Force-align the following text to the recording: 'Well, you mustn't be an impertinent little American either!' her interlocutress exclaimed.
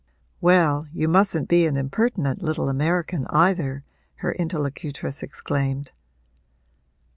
'Well, 0.41 0.87
you 0.93 1.07
mustn't 1.07 1.47
be 1.47 1.67
an 1.67 1.77
impertinent 1.77 2.41
little 2.41 2.69
American 2.69 3.27
either!' 3.29 3.83
her 4.15 4.31
interlocutress 4.33 5.21
exclaimed. 5.21 5.91